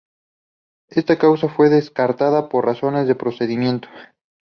Esta 0.89 1.19
causa 1.19 1.47
fue 1.47 1.69
descartada 1.69 2.49
por 2.49 2.65
razones 2.65 3.07
de 3.07 3.13
procedimiento. 3.13 3.87